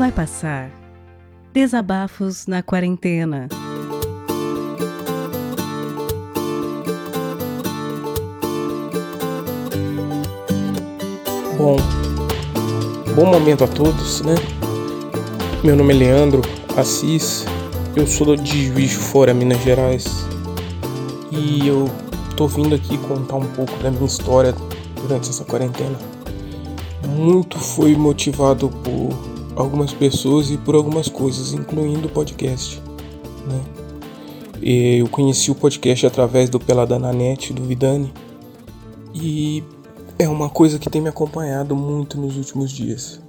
vai 0.00 0.10
passar. 0.10 0.70
Desabafos 1.52 2.46
na 2.46 2.62
quarentena. 2.62 3.48
Bom, 11.58 11.76
bom 13.14 13.26
momento 13.26 13.62
a 13.64 13.68
todos, 13.68 14.22
né? 14.22 14.34
Meu 15.62 15.76
nome 15.76 15.92
é 15.92 15.96
Leandro 15.98 16.40
Assis, 16.78 17.44
eu 17.94 18.06
sou 18.06 18.36
de 18.36 18.68
Juiz 18.68 18.88
de 18.92 18.96
Fora, 18.96 19.34
Minas 19.34 19.60
Gerais, 19.62 20.06
e 21.30 21.68
eu 21.68 21.90
tô 22.38 22.48
vindo 22.48 22.74
aqui 22.74 22.96
contar 22.96 23.36
um 23.36 23.46
pouco 23.48 23.76
da 23.82 23.90
minha 23.90 24.06
história 24.06 24.54
durante 25.02 25.28
essa 25.28 25.44
quarentena. 25.44 25.98
Muito 27.06 27.58
foi 27.58 27.94
motivado 27.94 28.70
por 28.70 29.29
algumas 29.56 29.92
pessoas 29.92 30.50
e 30.50 30.56
por 30.58 30.74
algumas 30.74 31.08
coisas, 31.08 31.52
incluindo 31.52 32.08
o 32.08 32.10
podcast, 32.10 32.80
né? 33.46 33.80
Eu 34.62 35.08
conheci 35.08 35.50
o 35.50 35.54
podcast 35.54 36.06
através 36.06 36.50
do 36.50 36.60
Pelada 36.60 36.98
na 36.98 37.12
Net, 37.12 37.52
do 37.52 37.62
Vidani, 37.62 38.12
e 39.14 39.64
é 40.18 40.28
uma 40.28 40.50
coisa 40.50 40.78
que 40.78 40.90
tem 40.90 41.00
me 41.00 41.08
acompanhado 41.08 41.74
muito 41.74 42.18
nos 42.18 42.36
últimos 42.36 42.70
dias. 42.70 43.20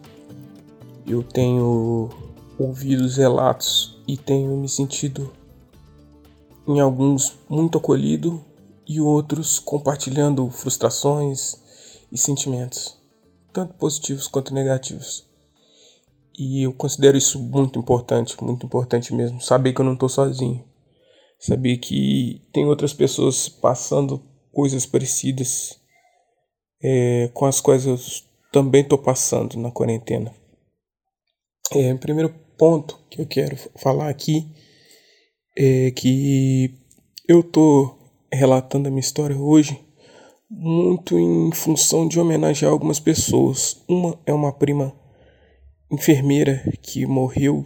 Eu 1.07 1.23
tenho 1.23 2.09
ouvido 2.59 3.05
os 3.05 3.15
relatos 3.15 3.98
e 4.05 4.17
tenho 4.17 4.55
me 4.57 4.67
sentido, 4.67 5.31
em 6.67 6.79
alguns, 6.79 7.34
muito 7.49 7.77
acolhido 7.77 8.43
e 8.85 8.99
outros 8.99 9.57
compartilhando 9.57 10.49
frustrações 10.49 11.55
e 12.12 12.17
sentimentos, 12.17 12.98
tanto 13.54 13.73
positivos 13.76 14.27
quanto 14.27 14.54
negativos. 14.54 15.30
E 16.43 16.63
eu 16.63 16.73
considero 16.73 17.15
isso 17.15 17.39
muito 17.39 17.77
importante, 17.77 18.35
muito 18.43 18.65
importante 18.65 19.13
mesmo. 19.13 19.39
Saber 19.39 19.73
que 19.73 19.81
eu 19.81 19.85
não 19.85 19.93
estou 19.93 20.09
sozinho. 20.09 20.65
Saber 21.39 21.77
que 21.77 22.41
tem 22.51 22.65
outras 22.65 22.93
pessoas 22.93 23.48
passando 23.48 24.20
coisas 24.51 24.83
parecidas 24.83 25.79
é, 26.81 27.29
com 27.31 27.45
as 27.45 27.61
quais 27.61 27.85
eu 27.85 27.95
também 28.51 28.81
estou 28.81 28.98
passando 28.98 29.55
na 29.59 29.70
quarentena. 29.70 30.33
É, 31.73 31.93
o 31.93 31.99
primeiro 31.99 32.33
ponto 32.57 32.98
que 33.07 33.21
eu 33.21 33.27
quero 33.27 33.55
falar 33.76 34.09
aqui 34.09 34.51
é 35.55 35.91
que 35.91 36.76
eu 37.27 37.41
estou 37.41 37.99
relatando 38.33 38.87
a 38.87 38.91
minha 38.91 38.99
história 38.99 39.37
hoje 39.37 39.79
muito 40.49 41.20
em 41.20 41.51
função 41.51 42.07
de 42.07 42.20
homenagear 42.20 42.71
algumas 42.71 42.99
pessoas. 42.99 43.79
Uma 43.87 44.20
é 44.26 44.33
uma 44.33 44.51
prima 44.51 44.99
enfermeira 45.91 46.63
que 46.81 47.05
morreu 47.05 47.65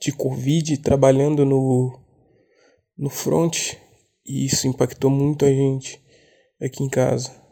de 0.00 0.12
Covid 0.12 0.78
trabalhando 0.78 1.44
no, 1.44 1.98
no 2.96 3.10
front 3.10 3.74
e 4.24 4.46
isso 4.46 4.66
impactou 4.66 5.10
muito 5.10 5.44
a 5.44 5.50
gente 5.50 6.00
aqui 6.60 6.82
em 6.82 6.88
casa 6.88 7.48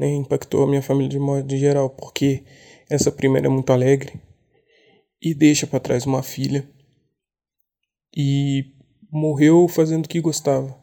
né, 0.00 0.08
impactou 0.14 0.64
a 0.64 0.66
minha 0.66 0.82
família 0.82 1.10
de 1.10 1.18
modo 1.18 1.56
geral, 1.56 1.90
porque 1.90 2.42
essa 2.88 3.12
primeira 3.12 3.48
é 3.48 3.50
muito 3.50 3.70
alegre 3.70 4.20
e 5.20 5.34
deixa 5.34 5.66
para 5.66 5.78
trás 5.78 6.06
uma 6.06 6.22
filha 6.22 6.66
e 8.16 8.74
morreu 9.12 9.68
fazendo 9.68 10.06
o 10.06 10.08
que 10.08 10.20
gostava. 10.20 10.74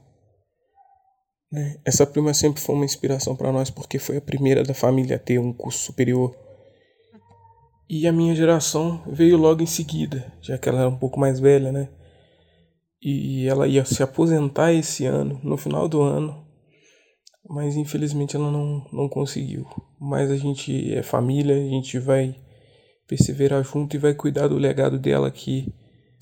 Né? 1.52 1.80
Essa 1.84 2.06
prima 2.06 2.34
sempre 2.34 2.62
foi 2.62 2.76
uma 2.76 2.86
inspiração 2.86 3.36
para 3.36 3.52
nós 3.52 3.72
porque 3.72 3.98
foi 3.98 4.18
a 4.18 4.22
primeira 4.22 4.64
da 4.64 4.76
família 4.76 5.16
a 5.16 5.20
ter 5.20 5.40
um 5.40 5.52
curso 5.52 5.80
superior. 5.80 6.38
E 7.90 8.06
a 8.06 8.12
minha 8.12 8.36
geração 8.36 9.02
veio 9.08 9.38
logo 9.38 9.64
em 9.64 9.66
seguida, 9.66 10.34
já 10.42 10.58
que 10.58 10.68
ela 10.68 10.80
era 10.80 10.90
um 10.90 10.98
pouco 10.98 11.18
mais 11.20 11.40
velha, 11.40 11.72
né? 11.72 11.90
E 13.02 13.48
ela 13.48 13.68
ia 13.68 13.86
se 13.86 14.04
aposentar 14.04 14.74
esse 14.74 15.06
ano, 15.06 15.40
no 15.42 15.56
final 15.56 15.88
do 15.88 16.02
ano, 16.02 16.46
mas 17.50 17.78
infelizmente 17.78 18.36
ela 18.36 18.52
não, 18.52 18.86
não 18.92 19.08
conseguiu. 19.08 19.66
Mas 20.00 20.30
a 20.30 20.36
gente 20.36 20.94
é 20.94 21.02
família, 21.02 21.56
a 21.56 21.70
gente 21.70 21.98
vai 21.98 22.36
perseverar 23.08 23.64
junto 23.64 23.96
e 23.96 24.00
vai 24.00 24.14
cuidar 24.14 24.50
do 24.50 24.58
legado 24.58 25.00
dela 25.00 25.32
que, 25.32 25.74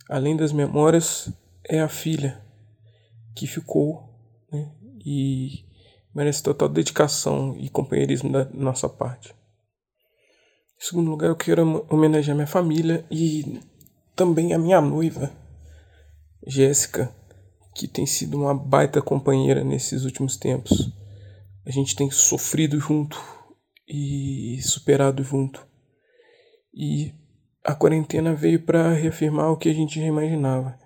além 0.08 0.38
das 0.38 0.52
memórias, 0.52 1.34
é 1.68 1.80
a 1.80 1.90
filha 1.90 2.40
que 3.36 3.48
ficou 3.48 4.04
né? 4.52 4.72
e 5.04 5.66
merece 6.14 6.44
total 6.44 6.70
dedicação 6.70 7.56
e 7.58 7.70
companheirismo 7.70 8.32
da 8.32 8.46
nossa 8.54 8.88
parte. 8.88 9.34
Em 10.86 10.88
segundo 10.88 11.10
lugar, 11.10 11.30
eu 11.30 11.36
quero 11.36 11.84
homenagear 11.90 12.36
minha 12.36 12.46
família 12.46 13.04
e 13.10 13.60
também 14.16 14.54
a 14.54 14.60
minha 14.60 14.80
noiva, 14.80 15.32
Jéssica, 16.46 17.12
que 17.74 17.88
tem 17.88 18.06
sido 18.06 18.38
uma 18.38 18.54
baita 18.54 19.02
companheira 19.02 19.64
nesses 19.64 20.06
últimos 20.06 20.38
tempos 20.38 20.94
a 21.66 21.72
gente 21.72 21.96
tem 21.96 22.12
sofrido 22.12 22.80
junto 22.80 23.20
e 23.88 24.60
superado 24.62 25.24
junto. 25.24 25.66
E 26.72 27.12
a 27.64 27.74
quarentena 27.74 28.36
veio 28.36 28.64
para 28.64 28.94
reafirmar 28.94 29.52
o 29.52 29.58
que 29.58 29.70
a 29.70 29.74
gente 29.74 30.00
já 30.00 30.06
imaginava, 30.06 30.80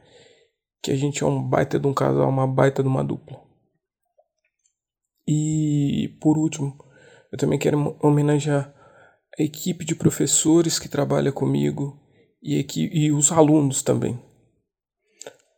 que 0.81 0.91
a 0.91 0.95
gente 0.95 1.21
é 1.21 1.27
um 1.27 1.43
baita 1.43 1.77
de 1.77 1.85
um 1.85 1.93
casal, 1.93 2.29
uma 2.29 2.47
baita 2.47 2.81
de 2.81 2.87
uma 2.87 3.03
dupla. 3.03 3.37
E 5.27 6.17
por 6.21 6.37
último, 6.37 6.77
eu 7.33 7.37
também 7.37 7.59
quero 7.59 7.97
homenagear 8.01 8.78
a 9.39 9.43
equipe 9.43 9.85
de 9.85 9.95
professores 9.95 10.77
que 10.77 10.89
trabalha 10.89 11.31
comigo 11.31 11.97
e, 12.43 12.65
e 12.75 13.11
os 13.11 13.31
alunos 13.31 13.81
também. 13.81 14.19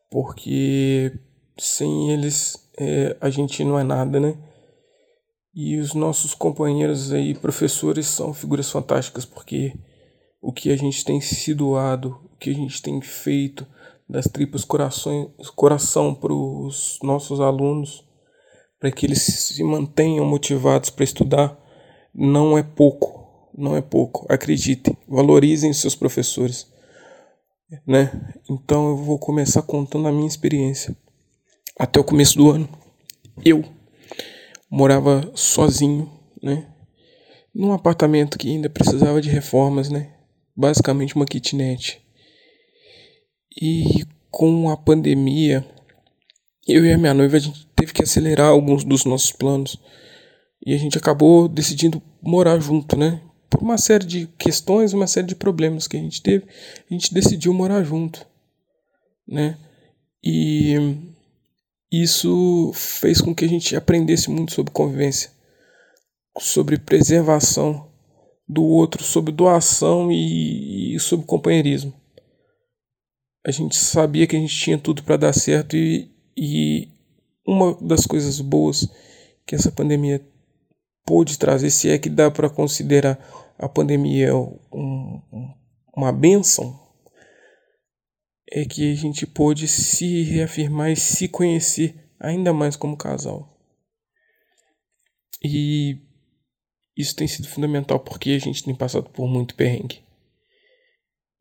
Porque 0.10 1.12
sem 1.58 2.12
eles 2.12 2.70
é, 2.78 3.18
a 3.20 3.30
gente 3.30 3.64
não 3.64 3.80
é 3.80 3.84
nada, 3.84 4.20
né? 4.20 4.38
E 5.54 5.78
os 5.78 5.94
nossos 5.94 6.34
companheiros 6.34 7.12
aí, 7.12 7.34
professores, 7.34 8.08
são 8.08 8.34
figuras 8.34 8.70
fantásticas, 8.70 9.26
porque 9.26 9.74
o 10.42 10.54
que 10.54 10.72
a 10.72 10.78
gente 10.78 11.04
tem 11.04 11.20
se 11.20 11.54
doado, 11.54 12.18
o 12.34 12.38
que 12.38 12.52
a 12.52 12.54
gente 12.54 12.82
tem 12.82 13.02
feito 13.02 13.68
das 14.08 14.26
tripas 14.26 14.64
coração, 14.64 15.34
coração 15.56 16.14
para 16.14 16.34
os 16.34 17.00
nossos 17.02 17.42
alunos, 17.42 18.06
para 18.80 18.92
que 18.92 19.06
eles 19.06 19.22
se 19.24 19.64
mantenham 19.64 20.26
motivados 20.26 20.90
para 20.90 21.04
estudar, 21.04 21.58
não 22.14 22.58
é 22.58 22.64
pouco, 22.64 23.21
não 23.62 23.76
é 23.78 23.82
pouco. 23.82 24.26
Acreditem, 24.30 24.98
valorizem 25.08 25.72
seus 25.72 25.96
professores, 25.96 26.68
né? 27.86 28.34
Então 28.50 28.90
eu 28.90 28.98
vou 28.98 29.18
começar 29.18 29.62
contando 29.62 30.08
a 30.08 30.12
minha 30.12 30.28
experiência. 30.28 30.96
Até 31.80 32.00
o 32.00 32.04
começo 32.04 32.38
do 32.38 32.50
ano, 32.50 32.70
eu 33.46 33.64
morava 34.70 35.32
sozinho, 35.36 36.12
né? 36.42 36.68
Num 37.54 37.74
apartamento 37.74 38.38
que 38.38 38.50
ainda 38.50 38.70
precisava 38.70 39.22
de 39.22 39.30
reformas, 39.30 39.90
né? 39.90 40.14
Basicamente 40.56 41.16
uma 41.16 41.26
kitnet. 41.26 42.02
E 43.62 44.06
com 44.30 44.70
a 44.70 44.78
pandemia, 44.78 45.66
eu 46.68 46.86
e 46.86 46.94
a 46.94 46.98
minha 46.98 47.14
noiva 47.14 47.36
a 47.36 47.40
gente 47.40 47.68
teve 47.76 47.92
que 47.92 48.04
acelerar 48.04 48.50
alguns 48.50 48.84
dos 48.84 49.04
nossos 49.06 49.32
planos. 49.32 49.78
E 50.66 50.74
a 50.74 50.78
gente 50.78 50.98
acabou 50.98 51.48
decidindo 51.48 52.02
morar 52.22 52.60
junto, 52.60 52.98
né? 52.98 53.22
Por 53.52 53.62
uma 53.62 53.78
série 53.78 54.06
de 54.06 54.28
questões, 54.40 54.94
uma 54.94 55.08
série 55.08 55.28
de 55.28 55.36
problemas 55.36 55.86
que 55.86 55.98
a 55.98 56.00
gente 56.00 56.24
teve, 56.24 56.46
a 56.90 56.94
gente 56.94 57.14
decidiu 57.14 57.54
morar 57.54 57.84
junto, 57.84 58.26
né? 59.28 59.58
E 60.24 60.76
isso 61.92 62.72
fez 62.74 63.20
com 63.20 63.36
que 63.36 63.44
a 63.44 63.50
gente 63.50 63.76
aprendesse 63.76 64.30
muito 64.30 64.54
sobre 64.54 64.72
convivência, 64.72 65.32
sobre 66.40 66.80
preservação 66.80 67.92
do 68.48 68.64
outro, 68.64 69.04
sobre 69.04 69.34
doação 69.34 70.10
e, 70.10 70.96
e 70.96 71.00
sobre 71.02 71.26
companheirismo. 71.26 71.94
A 73.46 73.52
gente 73.52 73.76
sabia 73.76 74.26
que 74.26 74.36
a 74.38 74.40
gente 74.40 74.56
tinha 74.56 74.78
tudo 74.78 75.04
para 75.04 75.18
dar 75.18 75.34
certo 75.34 75.76
e, 75.76 76.10
e 76.38 76.88
uma 77.46 77.76
das 77.82 78.06
coisas 78.06 78.40
boas 78.40 78.88
que 79.46 79.56
essa 79.56 79.72
pandemia 79.72 80.26
pôde 81.06 81.38
trazer, 81.38 81.70
se 81.70 81.90
é 81.90 81.98
que 81.98 82.10
dá 82.10 82.30
para 82.30 82.50
considerar 82.50 83.18
a 83.58 83.68
pandemia 83.68 84.36
um, 84.36 85.22
uma 85.96 86.12
benção, 86.12 86.80
é 88.50 88.66
que 88.66 88.92
a 88.92 88.96
gente 88.96 89.26
pôde 89.26 89.68
se 89.68 90.24
reafirmar 90.24 90.92
e 90.92 90.96
se 90.96 91.28
conhecer 91.28 91.96
ainda 92.20 92.54
mais 92.54 92.76
como 92.76 92.98
casal. 92.98 93.58
E 95.44 95.98
isso 96.96 97.16
tem 97.16 97.28
sido 97.28 97.48
fundamental 97.48 98.00
porque 98.00 98.32
a 98.32 98.40
gente 98.40 98.64
tem 98.64 98.76
passado 98.76 99.10
por 99.10 99.28
muito 99.28 99.56
perrengue 99.56 100.04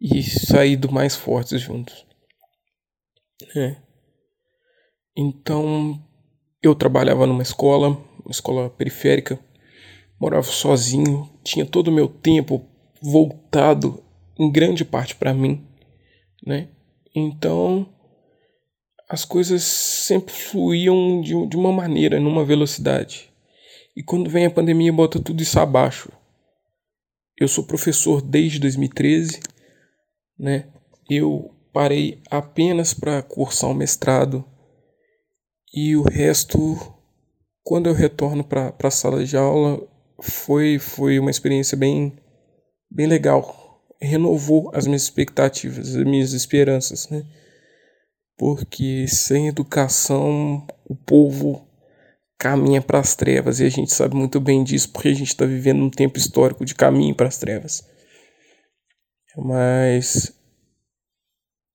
e 0.00 0.22
saído 0.22 0.90
mais 0.90 1.14
fortes 1.14 1.60
juntos. 1.60 2.06
É. 3.54 3.76
Então, 5.16 6.02
eu 6.62 6.74
trabalhava 6.74 7.26
numa 7.26 7.42
escola, 7.42 7.88
uma 8.24 8.30
escola 8.30 8.70
periférica, 8.70 9.38
morava 10.20 10.46
sozinho, 10.46 11.28
tinha 11.42 11.64
todo 11.64 11.88
o 11.88 11.92
meu 11.92 12.06
tempo 12.06 12.64
voltado 13.00 14.02
em 14.38 14.50
grande 14.50 14.84
parte 14.84 15.16
para 15.16 15.32
mim, 15.32 15.66
né? 16.46 16.68
Então 17.14 17.88
as 19.08 19.24
coisas 19.24 19.64
sempre 19.64 20.32
fluíam 20.32 21.20
de, 21.20 21.46
de 21.48 21.56
uma 21.56 21.72
maneira, 21.72 22.20
numa 22.20 22.44
velocidade. 22.44 23.28
E 23.96 24.02
quando 24.02 24.30
vem 24.30 24.46
a 24.46 24.50
pandemia, 24.50 24.92
bota 24.92 25.18
tudo 25.18 25.42
isso 25.42 25.58
abaixo. 25.58 26.12
Eu 27.36 27.48
sou 27.48 27.64
professor 27.64 28.22
desde 28.22 28.60
2013, 28.60 29.40
né? 30.38 30.68
Eu 31.08 31.52
parei 31.72 32.22
apenas 32.30 32.94
para 32.94 33.20
cursar 33.22 33.70
um 33.70 33.74
mestrado 33.74 34.44
e 35.72 35.96
o 35.96 36.02
resto, 36.02 36.76
quando 37.62 37.88
eu 37.88 37.94
retorno 37.94 38.42
para 38.42 38.74
a 38.82 38.90
sala 38.90 39.24
de 39.24 39.36
aula, 39.36 39.80
foi, 40.22 40.78
foi 40.78 41.18
uma 41.18 41.30
experiência 41.30 41.76
bem, 41.76 42.16
bem 42.90 43.06
legal. 43.06 43.82
Renovou 44.00 44.70
as 44.74 44.86
minhas 44.86 45.02
expectativas, 45.02 45.96
as 45.96 46.04
minhas 46.04 46.32
esperanças, 46.32 47.08
né? 47.08 47.24
Porque 48.36 49.06
sem 49.06 49.48
educação 49.48 50.66
o 50.84 50.96
povo 50.96 51.66
caminha 52.38 52.80
para 52.80 52.98
as 52.98 53.14
trevas 53.14 53.60
e 53.60 53.64
a 53.64 53.68
gente 53.68 53.92
sabe 53.92 54.16
muito 54.16 54.40
bem 54.40 54.64
disso 54.64 54.90
porque 54.90 55.08
a 55.08 55.14
gente 55.14 55.28
está 55.28 55.44
vivendo 55.44 55.82
um 55.82 55.90
tempo 55.90 56.16
histórico 56.16 56.64
de 56.64 56.74
caminho 56.74 57.14
para 57.14 57.28
as 57.28 57.36
trevas. 57.36 57.84
Mas 59.36 60.32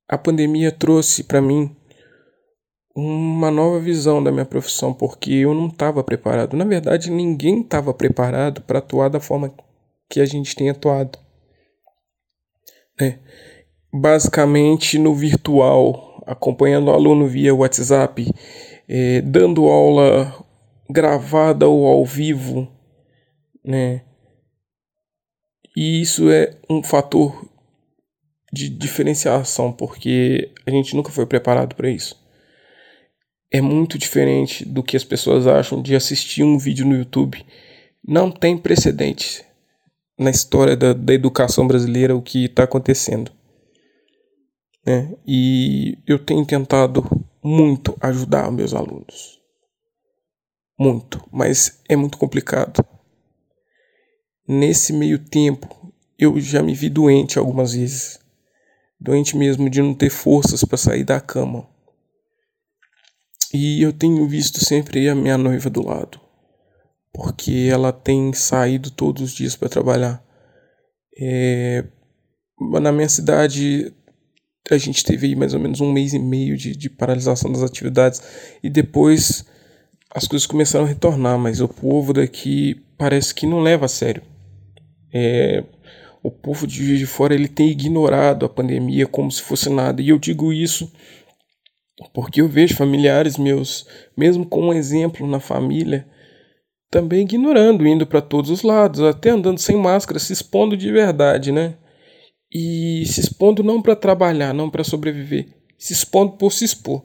a 0.10 0.18
pandemia 0.18 0.72
trouxe 0.72 1.24
para 1.24 1.42
mim 1.42 1.76
uma 2.96 3.52
nova 3.52 3.80
visão 3.80 4.24
da 4.24 4.32
minha 4.32 4.46
profissão, 4.46 4.94
porque 4.94 5.32
eu 5.34 5.54
não 5.54 5.68
estava 5.68 6.04
preparado. 6.04 6.56
Na 6.56 6.64
verdade, 6.64 7.12
ninguém 7.12 7.62
estava 7.62 7.94
preparado 7.94 8.62
para 8.62 8.80
atuar 8.80 9.10
da 9.10 9.20
forma 9.20 9.54
que 10.10 10.22
a 10.22 10.26
gente 10.26 10.56
tem 10.56 10.70
atuado. 10.70 11.20
Né? 13.00 13.20
Basicamente 13.94 14.98
no 14.98 15.14
virtual, 15.14 16.24
acompanhando 16.26 16.88
o 16.88 16.94
aluno 16.94 17.28
via 17.28 17.54
WhatsApp, 17.54 18.32
eh, 18.88 19.22
dando 19.22 19.68
aula 19.68 20.34
gravada 20.90 21.68
ou 21.68 21.88
ao 21.88 22.06
vivo, 22.06 22.68
né? 23.64 24.02
E 25.76 26.02
isso 26.02 26.30
é 26.30 26.58
um 26.70 26.82
fator 26.82 27.50
de 28.54 28.70
diferenciação, 28.70 29.74
porque 29.74 30.54
a 30.66 30.72
gente 30.72 30.96
nunca 30.96 31.12
foi 31.12 31.26
preparado 31.26 31.76
para 31.76 31.90
isso. 31.90 32.25
É 33.52 33.62
muito 33.62 33.98
diferente 33.98 34.66
do 34.66 34.84
que 34.84 34.98
as 34.98 35.04
pessoas 35.04 35.48
acham 35.48 35.82
de 35.82 35.96
assistir 35.96 36.44
um 36.44 36.58
vídeo 36.58 36.86
no 36.86 36.96
YouTube. 36.96 37.46
Não 38.06 38.32
tem 38.32 38.58
precedente 38.58 39.46
na 40.18 40.30
história 40.30 40.76
da, 40.76 40.94
da 40.94 41.14
educação 41.14 41.68
brasileira 41.68 42.16
o 42.16 42.22
que 42.22 42.46
está 42.46 42.64
acontecendo. 42.64 43.32
Né? 44.86 45.16
E 45.26 45.98
eu 46.06 46.20
tenho 46.20 46.46
tentado 46.46 47.04
muito 47.44 47.96
ajudar 48.02 48.52
meus 48.52 48.74
alunos. 48.74 49.40
Muito, 50.78 51.24
mas 51.32 51.82
é 51.88 51.96
muito 51.96 52.18
complicado. 52.18 52.86
Nesse 54.48 54.94
meio 54.94 55.18
tempo, 55.18 55.94
eu 56.20 56.40
já 56.40 56.62
me 56.62 56.74
vi 56.74 56.90
doente 56.90 57.40
algumas 57.40 57.74
vezes 57.74 58.20
doente 59.00 59.38
mesmo 59.38 59.70
de 59.70 59.82
não 59.82 59.94
ter 59.94 60.10
forças 60.10 60.64
para 60.64 60.78
sair 60.78 61.04
da 61.04 61.20
cama. 61.20 61.68
E 63.56 63.82
eu 63.82 63.94
tenho 63.94 64.28
visto 64.28 64.60
sempre 64.60 65.08
a 65.08 65.16
minha 65.16 65.38
noiva 65.38 65.70
do 65.70 65.82
lado, 65.82 66.20
porque 67.14 67.70
ela 67.72 67.94
tem 67.94 68.34
saído 68.34 68.92
todos 68.92 69.22
os 69.22 69.34
dias 69.34 69.56
para 69.56 69.70
trabalhar. 69.70 70.22
É, 71.18 71.86
na 72.60 72.92
minha 72.92 73.08
cidade, 73.08 73.94
a 74.70 74.78
gente 74.78 75.06
teve 75.06 75.28
aí 75.28 75.36
mais 75.38 75.54
ou 75.54 75.60
menos 75.62 75.80
um 75.80 75.90
mês 75.90 76.14
e 76.14 76.20
meio 76.20 76.58
de, 76.58 76.76
de 76.76 76.90
paralisação 76.90 77.50
das 77.50 77.64
atividades 77.64 78.22
e 78.62 78.70
depois 78.70 79.46
as 80.14 80.28
coisas 80.28 80.46
começaram 80.46 80.84
a 80.84 80.90
retornar, 80.90 81.40
mas 81.40 81.62
o 81.62 81.70
povo 81.70 82.12
daqui 82.12 82.84
parece 82.98 83.34
que 83.34 83.48
não 83.48 83.62
leva 83.62 83.86
a 83.86 83.90
sério. 83.90 84.22
É, 85.14 85.64
o 86.22 86.30
povo 86.30 86.68
de 86.68 86.98
de 86.98 87.06
Fora 87.06 87.34
ele 87.34 87.48
tem 87.48 87.70
ignorado 87.70 88.46
a 88.46 88.50
pandemia 88.50 89.08
como 89.08 89.32
se 89.32 89.42
fosse 89.42 89.70
nada. 89.70 90.02
E 90.02 90.10
eu 90.10 90.20
digo 90.20 90.52
isso 90.52 90.92
porque 92.14 92.42
eu 92.42 92.48
vejo 92.48 92.76
familiares 92.76 93.38
meus, 93.38 93.88
mesmo 94.18 94.46
com 94.46 94.68
um 94.68 94.74
exemplo 94.74 95.26
na 95.28 95.40
família, 95.40 96.08
também 96.90 97.22
ignorando, 97.22 97.88
indo 97.88 98.06
para 98.06 98.22
todos 98.22 98.50
os 98.50 98.62
lados, 98.62 99.02
até 99.02 99.30
andando 99.30 99.60
sem 99.60 99.78
máscara, 99.78 100.20
se 100.20 100.34
expondo 100.34 100.76
de 100.76 100.92
verdade, 100.92 101.52
né? 101.52 101.78
E 102.52 103.06
se 103.06 103.20
expondo 103.20 103.64
não 103.64 103.82
para 103.82 103.96
trabalhar, 103.96 104.54
não 104.54 104.70
para 104.70 104.84
sobreviver, 104.84 105.58
se 105.78 105.94
expondo 105.94 106.34
por 106.34 106.52
se 106.52 106.64
expor. 106.64 107.04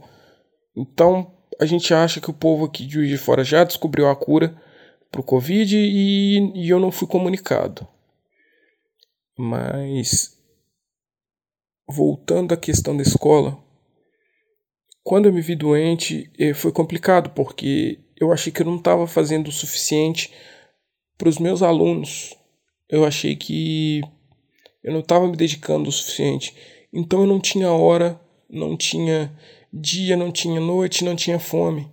Então, 0.76 1.32
a 1.60 1.66
gente 1.66 1.93
acha 1.93 2.20
que 2.20 2.31
o 2.31 2.34
povo 2.34 2.64
aqui 2.64 2.86
de 2.86 2.94
Juiz 2.94 3.08
de 3.08 3.19
Fora 3.19 3.44
já 3.44 3.64
descobriu 3.64 4.08
a 4.08 4.16
cura 4.16 4.56
para 5.10 5.20
o 5.20 5.25
Covid 5.25 5.76
e, 5.76 6.52
e 6.54 6.69
eu 6.69 6.78
não 6.78 6.93
fui 6.93 7.08
comunicado. 7.08 7.86
Mas 9.36 10.38
voltando 11.88 12.54
à 12.54 12.56
questão 12.56 12.96
da 12.96 13.02
escola, 13.02 13.58
quando 15.10 15.26
eu 15.26 15.32
me 15.32 15.40
vi 15.40 15.56
doente, 15.56 16.30
eh, 16.38 16.54
foi 16.54 16.70
complicado 16.70 17.30
porque 17.30 17.98
eu 18.16 18.32
achei 18.32 18.52
que 18.52 18.62
eu 18.62 18.66
não 18.66 18.76
estava 18.76 19.08
fazendo 19.08 19.48
o 19.48 19.52
suficiente 19.52 20.30
para 21.18 21.28
os 21.28 21.36
meus 21.36 21.64
alunos. 21.64 22.36
Eu 22.88 23.04
achei 23.04 23.34
que 23.34 24.02
eu 24.84 24.92
não 24.92 25.00
estava 25.00 25.26
me 25.26 25.36
dedicando 25.36 25.88
o 25.88 25.92
suficiente. 25.92 26.54
Então 26.92 27.22
eu 27.22 27.26
não 27.26 27.40
tinha 27.40 27.72
hora, 27.72 28.20
não 28.48 28.76
tinha 28.76 29.36
dia, 29.72 30.16
não 30.16 30.30
tinha 30.30 30.60
noite, 30.60 31.04
não 31.04 31.16
tinha 31.16 31.40
fome. 31.40 31.90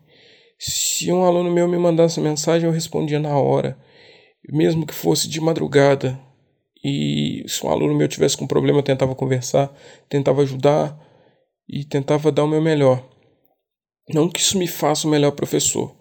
Se 0.59 1.11
um 1.11 1.25
aluno 1.25 1.49
meu 1.49 1.67
me 1.67 1.79
mandasse 1.79 2.21
mensagem, 2.21 2.67
eu 2.67 2.71
respondia 2.71 3.19
na 3.19 3.35
hora, 3.35 3.79
mesmo 4.47 4.85
que 4.85 4.93
fosse 4.93 5.27
de 5.27 5.41
madrugada. 5.41 6.19
E 6.83 7.43
se 7.47 7.65
um 7.65 7.71
aluno 7.71 7.95
meu 7.95 8.07
tivesse 8.07 8.37
com 8.37 8.45
problema, 8.45 8.77
eu 8.77 8.83
tentava 8.83 9.15
conversar, 9.15 9.75
tentava 10.07 10.43
ajudar 10.43 11.06
e 11.67 11.83
tentava 11.83 12.31
dar 12.31 12.43
o 12.43 12.47
meu 12.47 12.61
melhor. 12.61 13.07
Não 14.09 14.29
que 14.29 14.39
isso 14.39 14.57
me 14.57 14.67
faça 14.67 15.07
o 15.07 15.11
melhor 15.11 15.31
professor. 15.31 15.95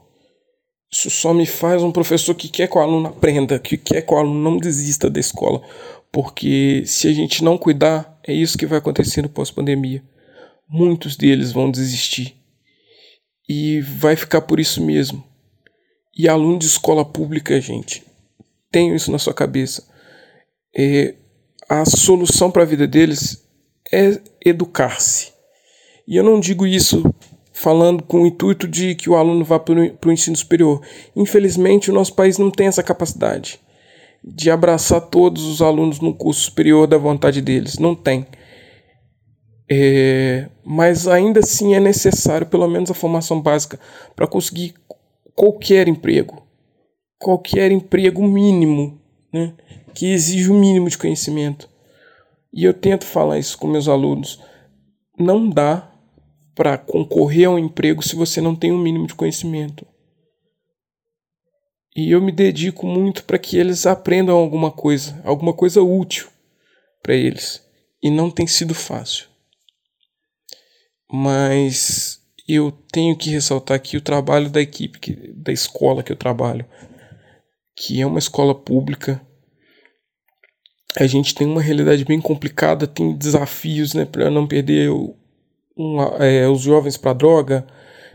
Isso 0.92 1.10
só 1.10 1.34
me 1.34 1.44
faz 1.44 1.82
um 1.82 1.90
professor 1.90 2.34
que 2.34 2.48
quer 2.48 2.68
que 2.68 2.78
o 2.78 2.80
aluno 2.80 3.08
aprenda, 3.08 3.58
que 3.58 3.76
quer 3.76 4.02
que 4.02 4.14
o 4.14 4.16
aluno 4.16 4.38
não 4.38 4.58
desista 4.58 5.10
da 5.10 5.18
escola. 5.18 5.60
Porque 6.12 6.84
se 6.86 7.08
a 7.08 7.12
gente 7.12 7.42
não 7.42 7.58
cuidar, 7.58 8.18
é 8.26 8.32
isso 8.32 8.56
que 8.56 8.66
vai 8.66 8.78
acontecer 8.78 9.22
no 9.22 9.28
pós-pandemia. 9.28 10.02
Muitos 10.68 11.16
deles 11.16 11.52
vão 11.52 11.70
desistir. 11.70 12.36
E 13.48 13.80
vai 13.80 14.14
ficar 14.14 14.42
por 14.42 14.60
isso 14.60 14.82
mesmo. 14.82 15.24
E 16.16 16.28
aluno 16.28 16.58
de 16.58 16.66
escola 16.66 17.04
pública, 17.04 17.60
gente, 17.60 18.04
tenho 18.70 18.94
isso 18.94 19.10
na 19.10 19.18
sua 19.18 19.34
cabeça 19.34 19.96
é, 20.76 21.14
a 21.68 21.84
solução 21.86 22.50
para 22.50 22.62
a 22.62 22.66
vida 22.66 22.86
deles 22.86 23.42
é 23.90 24.20
educar-se. 24.44 25.32
E 26.06 26.16
eu 26.16 26.24
não 26.24 26.38
digo 26.40 26.66
isso 26.66 27.02
falando 27.52 28.02
com 28.02 28.22
o 28.22 28.26
intuito 28.26 28.68
de 28.68 28.94
que 28.94 29.08
o 29.08 29.16
aluno 29.16 29.44
vá 29.44 29.58
para 29.58 29.74
o 30.08 30.12
ensino 30.12 30.36
superior. 30.36 30.80
Infelizmente, 31.14 31.90
o 31.90 31.94
nosso 31.94 32.14
país 32.14 32.38
não 32.38 32.50
tem 32.50 32.66
essa 32.66 32.82
capacidade 32.82 33.58
de 34.22 34.50
abraçar 34.50 35.00
todos 35.00 35.44
os 35.44 35.62
alunos 35.62 36.00
no 36.00 36.14
curso 36.14 36.42
superior 36.42 36.86
da 36.86 36.98
vontade 36.98 37.40
deles. 37.40 37.78
Não 37.78 37.94
tem. 37.94 38.26
É, 39.70 40.48
mas 40.64 41.08
ainda 41.08 41.40
assim 41.40 41.74
é 41.74 41.80
necessário 41.80 42.46
pelo 42.46 42.68
menos 42.68 42.90
a 42.90 42.94
formação 42.94 43.40
básica 43.40 43.80
para 44.14 44.26
conseguir 44.26 44.74
qualquer 45.34 45.88
emprego. 45.88 46.46
Qualquer 47.18 47.72
emprego 47.72 48.22
mínimo. 48.22 49.00
Né? 49.32 49.52
que 49.96 50.12
exige 50.12 50.50
o 50.50 50.54
um 50.54 50.60
mínimo 50.60 50.90
de 50.90 50.98
conhecimento. 50.98 51.70
E 52.52 52.64
eu 52.64 52.74
tento 52.74 53.06
falar 53.06 53.38
isso 53.38 53.56
com 53.56 53.66
meus 53.66 53.88
alunos. 53.88 54.38
Não 55.18 55.48
dá 55.48 55.90
para 56.56 56.78
concorrer 56.78 57.46
a 57.46 57.50
um 57.50 57.58
emprego 57.58 58.02
se 58.02 58.16
você 58.16 58.40
não 58.40 58.56
tem 58.56 58.72
o 58.72 58.74
um 58.74 58.82
mínimo 58.82 59.06
de 59.06 59.14
conhecimento. 59.14 59.86
E 61.94 62.10
eu 62.10 62.20
me 62.20 62.32
dedico 62.32 62.86
muito 62.86 63.24
para 63.24 63.38
que 63.38 63.58
eles 63.58 63.86
aprendam 63.86 64.36
alguma 64.36 64.70
coisa, 64.70 65.20
alguma 65.22 65.52
coisa 65.52 65.82
útil 65.82 66.28
para 67.02 67.14
eles. 67.14 67.62
E 68.02 68.10
não 68.10 68.30
tem 68.30 68.46
sido 68.46 68.74
fácil. 68.74 69.26
Mas 71.12 72.20
eu 72.48 72.72
tenho 72.90 73.16
que 73.16 73.30
ressaltar 73.30 73.76
aqui 73.76 73.96
o 73.96 74.02
trabalho 74.02 74.50
da 74.50 74.60
equipe, 74.60 74.98
que, 74.98 75.14
da 75.34 75.52
escola 75.52 76.02
que 76.02 76.10
eu 76.10 76.16
trabalho, 76.16 76.66
que 77.76 78.00
é 78.00 78.06
uma 78.06 78.18
escola 78.18 78.54
pública 78.54 79.20
a 80.98 81.06
gente 81.06 81.34
tem 81.34 81.46
uma 81.46 81.60
realidade 81.60 82.06
bem 82.06 82.18
complicada, 82.18 82.86
tem 82.86 83.14
desafios 83.14 83.92
né, 83.92 84.06
para 84.06 84.30
não 84.30 84.46
perder 84.46 84.90
o, 84.90 85.14
é, 86.20 86.48
os 86.48 86.62
jovens 86.62 86.96
para 86.96 87.12
droga, 87.12 87.66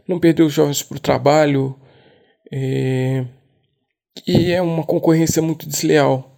não 0.08 0.20
perder 0.20 0.44
os 0.44 0.54
jovens 0.54 0.82
para 0.82 0.98
o 0.98 1.02
trabalho, 1.02 1.80
é, 2.52 3.26
e 4.28 4.52
é 4.52 4.62
uma 4.62 4.84
concorrência 4.84 5.42
muito 5.42 5.68
desleal, 5.68 6.38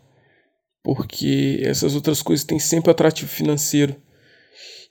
porque 0.84 1.62
essas 1.64 1.96
outras 1.96 2.22
coisas 2.22 2.46
têm 2.46 2.60
sempre 2.60 2.92
atrativo 2.92 3.30
financeiro 3.30 3.96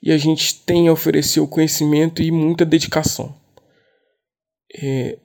e 0.01 0.11
a 0.11 0.17
gente 0.17 0.61
tem 0.63 0.87
a 0.87 0.91
oferecer 0.91 1.39
o 1.39 1.47
conhecimento 1.47 2.21
e 2.21 2.29
muita 2.29 2.65
dedicação. 2.65 3.33
É, 4.75 5.17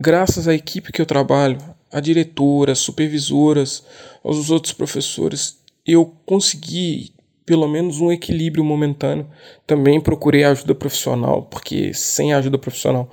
graças 0.00 0.48
à 0.48 0.54
equipe 0.54 0.90
que 0.90 1.00
eu 1.00 1.06
trabalho, 1.06 1.58
a 1.92 2.00
diretora, 2.00 2.74
supervisoras, 2.74 3.84
aos 4.24 4.50
outros 4.50 4.72
professores, 4.72 5.58
eu 5.86 6.06
consegui 6.26 7.14
pelo 7.48 7.66
menos 7.66 7.98
um 7.98 8.12
equilíbrio 8.12 8.62
momentâneo. 8.62 9.26
Também 9.66 9.98
procurei 9.98 10.44
ajuda 10.44 10.74
profissional, 10.74 11.44
porque 11.44 11.94
sem 11.94 12.34
ajuda 12.34 12.58
profissional 12.58 13.10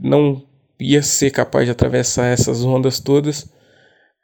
não 0.00 0.42
ia 0.80 1.02
ser 1.02 1.30
capaz 1.30 1.66
de 1.66 1.70
atravessar 1.70 2.28
essas 2.28 2.64
ondas 2.64 2.98
todas. 2.98 3.46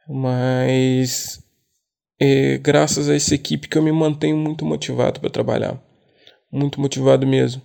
Mas 0.09 1.45
é 2.19 2.57
graças 2.57 3.11
a 3.11 3.14
essa 3.14 3.35
equipe 3.35 3.69
que 3.69 3.76
eu 3.76 3.83
me 3.83 3.93
mantenho 3.93 4.38
muito 4.38 4.64
motivado 4.64 5.21
para 5.21 5.29
trabalhar. 5.29 5.79
Muito 6.50 6.81
motivado 6.81 7.26
mesmo. 7.26 7.61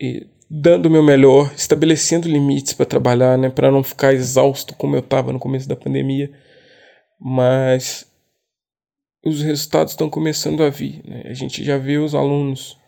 E 0.00 0.28
dando 0.48 0.86
o 0.86 0.90
meu 0.90 1.02
melhor, 1.02 1.52
estabelecendo 1.56 2.28
limites 2.28 2.74
para 2.74 2.86
trabalhar, 2.86 3.36
né, 3.36 3.50
para 3.50 3.72
não 3.72 3.82
ficar 3.82 4.14
exausto 4.14 4.74
como 4.76 4.94
eu 4.94 5.00
estava 5.00 5.32
no 5.32 5.38
começo 5.40 5.68
da 5.68 5.74
pandemia. 5.74 6.30
Mas 7.20 8.06
os 9.24 9.42
resultados 9.42 9.92
estão 9.92 10.08
começando 10.08 10.62
a 10.62 10.70
vir. 10.70 11.02
Né? 11.04 11.24
A 11.26 11.34
gente 11.34 11.62
já 11.62 11.76
vê 11.76 11.98
os 11.98 12.14
alunos. 12.14 12.78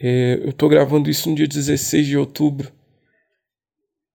É, 0.00 0.40
eu 0.42 0.50
estou 0.50 0.68
gravando 0.68 1.10
isso 1.10 1.28
no 1.28 1.34
dia 1.34 1.46
16 1.46 2.06
de 2.06 2.16
outubro. 2.16 2.72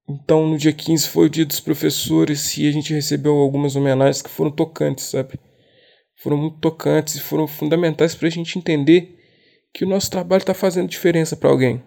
Então, 0.08 0.48
no 0.48 0.58
dia 0.58 0.72
15 0.72 1.08
foi 1.08 1.26
o 1.26 1.30
dia 1.30 1.46
dos 1.46 1.60
professores 1.60 2.58
e 2.58 2.68
a 2.68 2.72
gente 2.72 2.94
recebeu 2.94 3.34
algumas 3.38 3.76
homenagens 3.76 4.22
que 4.22 4.30
foram 4.30 4.52
tocantes, 4.52 5.06
sabe? 5.06 5.40
Foram 6.22 6.38
muito 6.38 6.60
tocantes 6.60 7.16
e 7.16 7.20
foram 7.20 7.48
fundamentais 7.48 8.14
para 8.14 8.28
a 8.28 8.32
gente 8.32 8.58
entender 8.58 9.20
que 9.74 9.84
o 9.84 9.88
nosso 9.88 10.10
trabalho 10.10 10.42
está 10.42 10.54
fazendo 10.54 10.88
diferença 10.88 11.36
para 11.36 11.50
alguém. 11.50 11.84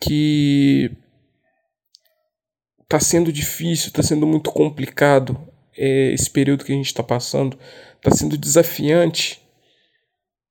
Que 0.00 0.90
está 2.82 3.00
sendo 3.00 3.32
difícil, 3.32 3.88
está 3.88 4.02
sendo 4.02 4.26
muito 4.26 4.50
complicado 4.52 5.51
é, 5.76 6.12
esse 6.12 6.30
período 6.30 6.64
que 6.64 6.72
a 6.72 6.76
gente 6.76 6.86
está 6.86 7.02
passando, 7.02 7.58
está 7.96 8.10
sendo 8.10 8.36
desafiante, 8.36 9.40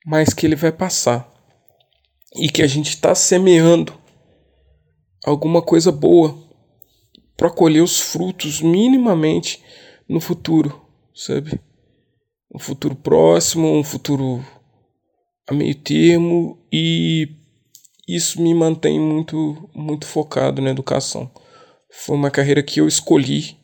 mas 0.05 0.33
que 0.33 0.45
ele 0.45 0.55
vai 0.55 0.71
passar 0.71 1.31
e 2.35 2.49
que 2.49 2.61
a 2.61 2.67
gente 2.67 2.89
está 2.89 3.13
semeando 3.13 3.93
alguma 5.25 5.61
coisa 5.61 5.91
boa 5.91 6.37
para 7.37 7.49
colher 7.49 7.81
os 7.81 7.99
frutos 7.99 8.61
minimamente 8.61 9.63
no 10.07 10.19
futuro, 10.19 10.81
sabe? 11.13 11.59
Um 12.53 12.59
futuro 12.59 12.95
próximo, 12.95 13.67
um 13.67 13.83
futuro 13.83 14.43
a 15.47 15.53
meio 15.53 15.75
termo 15.75 16.57
e 16.71 17.29
isso 18.07 18.41
me 18.41 18.53
mantém 18.53 18.99
muito 18.99 19.69
muito 19.73 20.05
focado 20.05 20.61
na 20.61 20.69
educação. 20.69 21.31
Foi 21.91 22.15
uma 22.15 22.31
carreira 22.31 22.63
que 22.63 22.79
eu 22.79 22.87
escolhi, 22.87 23.57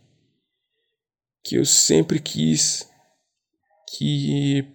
que 1.48 1.56
eu 1.56 1.64
sempre 1.64 2.20
quis, 2.20 2.90
que 3.96 4.68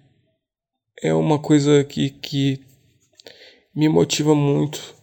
é 1.02 1.12
uma 1.12 1.38
coisa 1.38 1.84
que, 1.84 2.08
que 2.08 2.64
me 3.74 3.90
motiva 3.90 4.34
muito 4.34 4.94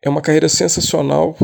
é 0.00 0.08
uma 0.08 0.22
carreira 0.22 0.48
sensacional. 0.48 1.36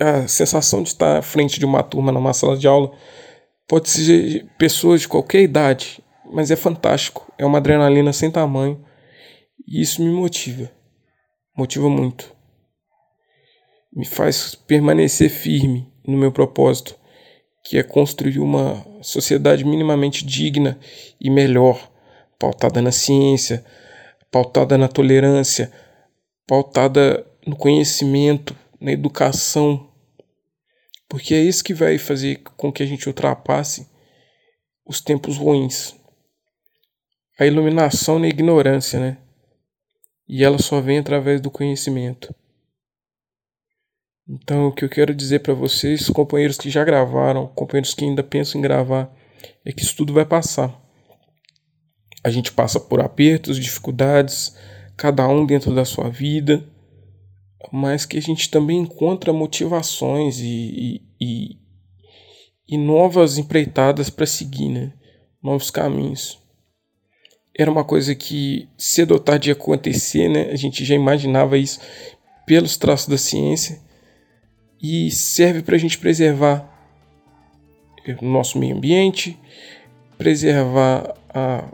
A 0.00 0.28
sensação 0.28 0.84
de 0.84 0.90
estar 0.90 1.18
à 1.18 1.22
frente 1.22 1.58
de 1.58 1.66
uma 1.66 1.82
turma 1.82 2.12
numa 2.12 2.32
sala 2.32 2.56
de 2.56 2.68
aula 2.68 2.96
pode 3.66 3.90
ser 3.90 4.46
pessoas 4.56 5.00
de 5.00 5.08
qualquer 5.08 5.42
idade, 5.42 6.00
mas 6.32 6.52
é 6.52 6.56
fantástico. 6.56 7.32
É 7.36 7.44
uma 7.44 7.58
adrenalina 7.58 8.12
sem 8.12 8.30
tamanho 8.30 8.84
e 9.66 9.82
isso 9.82 10.00
me 10.04 10.12
motiva. 10.12 10.70
Motiva 11.58 11.88
muito. 11.88 12.32
Me 13.92 14.06
faz 14.06 14.54
permanecer 14.54 15.28
firme 15.28 15.92
no 16.06 16.16
meu 16.16 16.30
propósito, 16.30 17.01
que 17.62 17.78
é 17.78 17.82
construir 17.82 18.38
uma 18.38 18.84
sociedade 19.02 19.64
minimamente 19.64 20.24
digna 20.24 20.78
e 21.20 21.30
melhor, 21.30 21.90
pautada 22.38 22.82
na 22.82 22.90
ciência, 22.90 23.64
pautada 24.30 24.76
na 24.76 24.88
tolerância, 24.88 25.72
pautada 26.46 27.24
no 27.46 27.56
conhecimento, 27.56 28.56
na 28.80 28.92
educação, 28.92 29.88
porque 31.08 31.34
é 31.34 31.40
isso 31.40 31.62
que 31.62 31.74
vai 31.74 31.98
fazer 31.98 32.42
com 32.56 32.72
que 32.72 32.82
a 32.82 32.86
gente 32.86 33.06
ultrapasse 33.06 33.86
os 34.86 35.00
tempos 35.00 35.36
ruins. 35.36 35.94
A 37.38 37.46
iluminação 37.46 38.18
na 38.18 38.28
ignorância, 38.28 38.98
né? 38.98 39.18
E 40.26 40.42
ela 40.42 40.58
só 40.58 40.80
vem 40.80 40.98
através 40.98 41.40
do 41.40 41.50
conhecimento. 41.50 42.34
Então, 44.28 44.68
o 44.68 44.72
que 44.72 44.84
eu 44.84 44.88
quero 44.88 45.14
dizer 45.14 45.40
para 45.40 45.54
vocês, 45.54 46.08
companheiros 46.08 46.56
que 46.56 46.70
já 46.70 46.84
gravaram, 46.84 47.48
companheiros 47.48 47.94
que 47.94 48.04
ainda 48.04 48.22
pensam 48.22 48.58
em 48.58 48.62
gravar, 48.62 49.12
é 49.64 49.72
que 49.72 49.82
isso 49.82 49.96
tudo 49.96 50.12
vai 50.12 50.24
passar. 50.24 50.80
A 52.24 52.30
gente 52.30 52.52
passa 52.52 52.78
por 52.78 53.00
apertos, 53.00 53.58
dificuldades, 53.58 54.56
cada 54.96 55.28
um 55.28 55.44
dentro 55.44 55.74
da 55.74 55.84
sua 55.84 56.08
vida 56.08 56.64
mas 57.70 58.04
que 58.04 58.18
a 58.18 58.20
gente 58.20 58.50
também 58.50 58.78
encontra 58.80 59.32
motivações 59.32 60.38
e, 60.40 61.02
e, 61.20 61.58
e 62.68 62.76
novas 62.76 63.38
empreitadas 63.38 64.10
para 64.10 64.26
seguir, 64.26 64.68
né? 64.68 64.92
novos 65.42 65.70
caminhos. 65.70 66.38
Era 67.56 67.70
uma 67.70 67.84
coisa 67.84 68.14
que 68.14 68.68
cedo 68.78 69.12
ou 69.12 69.20
tarde 69.20 69.50
ia 69.50 69.52
acontecer, 69.52 70.28
né? 70.28 70.50
a 70.50 70.56
gente 70.56 70.84
já 70.84 70.94
imaginava 70.94 71.58
isso 71.58 71.80
pelos 72.46 72.76
traços 72.76 73.08
da 73.08 73.18
ciência 73.18 73.80
e 74.82 75.10
serve 75.10 75.62
para 75.62 75.76
a 75.76 75.78
gente 75.78 75.96
preservar 75.96 76.68
o 78.20 78.24
nosso 78.24 78.58
meio 78.58 78.76
ambiente, 78.76 79.38
preservar 80.18 81.14
a, 81.32 81.64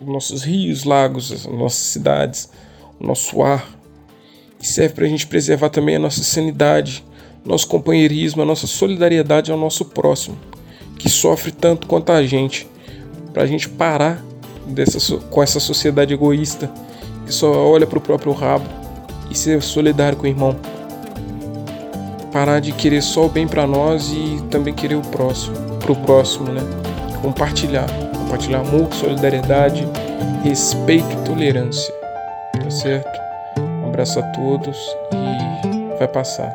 nossos 0.00 0.42
rios, 0.42 0.84
lagos, 0.84 1.30
as 1.30 1.46
nossas 1.46 1.86
cidades, 1.86 2.50
o 2.98 3.06
nosso 3.06 3.42
ar, 3.42 3.68
e 4.60 4.66
serve 4.66 4.94
para 4.94 5.04
a 5.04 5.08
gente 5.08 5.26
preservar 5.26 5.68
também 5.68 5.96
a 5.96 6.00
nossa 6.00 6.24
sanidade, 6.24 7.04
nosso 7.44 7.68
companheirismo, 7.68 8.42
a 8.42 8.44
nossa 8.44 8.66
solidariedade 8.66 9.52
ao 9.52 9.58
nosso 9.58 9.84
próximo, 9.84 10.36
que 10.98 11.08
sofre 11.08 11.52
tanto 11.52 11.86
quanto 11.86 12.10
a 12.10 12.26
gente, 12.26 12.68
para 13.32 13.44
a 13.44 13.46
gente 13.46 13.68
parar 13.68 14.20
dessa, 14.66 15.16
com 15.16 15.42
essa 15.42 15.60
sociedade 15.60 16.12
egoísta 16.12 16.72
que 17.24 17.32
só 17.32 17.52
olha 17.52 17.86
para 17.86 17.98
o 17.98 18.02
próprio 18.02 18.32
rabo 18.32 18.66
e 19.30 19.36
ser 19.36 19.62
solidário 19.62 20.18
com 20.18 20.24
o 20.24 20.28
irmão. 20.28 20.77
Parar 22.32 22.60
de 22.60 22.72
querer 22.72 23.02
só 23.02 23.26
o 23.26 23.28
bem 23.28 23.48
para 23.48 23.66
nós 23.66 24.10
e 24.10 24.42
também 24.50 24.74
querer 24.74 24.96
o 24.96 25.02
próximo, 25.02 25.56
para 25.78 25.92
o 25.92 25.96
próximo, 25.96 26.52
né? 26.52 26.60
Compartilhar, 27.22 27.88
compartilhar 28.16 28.60
amor, 28.60 28.92
solidariedade, 28.92 29.88
respeito 30.44 31.10
e 31.10 31.24
tolerância, 31.24 31.92
tá 32.62 32.70
certo? 32.70 33.28
abraço 33.98 34.20
a 34.20 34.22
todos 34.22 34.78
e 35.12 35.98
vai 35.98 36.06
passar. 36.06 36.54